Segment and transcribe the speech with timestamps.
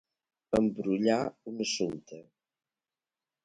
[0.59, 1.19] Embrollar
[1.53, 2.21] un assumpte.